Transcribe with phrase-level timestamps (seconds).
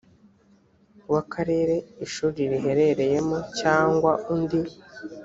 [1.11, 4.61] w akarere ishuri riherereyemo cyangwa undi